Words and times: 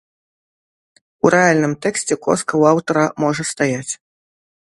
У 1.25 1.31
рэальным 1.35 1.73
тэксце 1.87 2.15
коска 2.29 2.53
ў 2.61 2.71
аўтара 2.73 3.05
можа 3.25 3.43
стаяць. 3.51 3.93